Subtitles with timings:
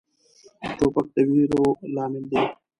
[0.77, 1.65] توپک د ویرو
[1.95, 2.41] لامل دی.